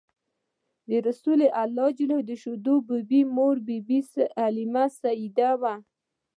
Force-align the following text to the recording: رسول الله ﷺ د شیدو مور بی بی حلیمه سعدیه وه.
رسول 1.07 1.39
الله 1.63 1.89
ﷺ 1.97 2.29
د 2.29 2.29
شیدو 2.41 2.75
مور 3.35 3.55
بی 3.67 3.77
بی 3.87 3.99
حلیمه 4.39 4.85
سعدیه 4.99 5.51
وه. 5.61 5.73